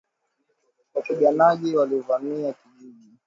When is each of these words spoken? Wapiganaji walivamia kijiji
Wapiganaji 0.93 1.75
walivamia 1.75 2.53
kijiji 2.53 3.13